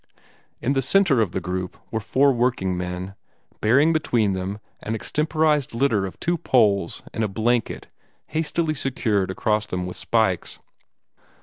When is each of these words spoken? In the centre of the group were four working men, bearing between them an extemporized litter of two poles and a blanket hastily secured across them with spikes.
In 0.61 0.73
the 0.73 0.81
centre 0.81 1.21
of 1.21 1.31
the 1.31 1.39
group 1.39 1.77
were 1.91 1.99
four 1.99 2.33
working 2.33 2.75
men, 2.75 3.13
bearing 3.59 3.93
between 3.93 4.33
them 4.33 4.57
an 4.81 4.95
extemporized 4.95 5.75
litter 5.75 6.07
of 6.07 6.19
two 6.19 6.39
poles 6.39 7.03
and 7.13 7.23
a 7.23 7.27
blanket 7.27 7.87
hastily 8.25 8.73
secured 8.73 9.29
across 9.29 9.67
them 9.67 9.85
with 9.85 9.95
spikes. 9.97 10.57